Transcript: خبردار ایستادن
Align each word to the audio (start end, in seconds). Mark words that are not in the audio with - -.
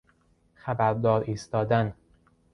خبردار 0.55 1.23
ایستادن 1.27 1.93